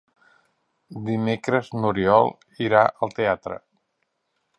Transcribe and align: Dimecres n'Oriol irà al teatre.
Dimecres 1.09 1.69
n'Oriol 1.81 2.31
irà 2.69 2.81
al 3.07 3.13
teatre. 3.21 3.59